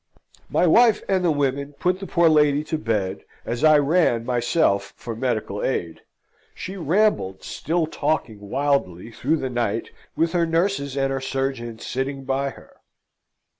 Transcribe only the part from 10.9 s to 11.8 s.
and the surgeon